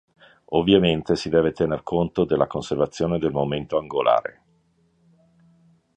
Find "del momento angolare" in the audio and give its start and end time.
3.19-4.41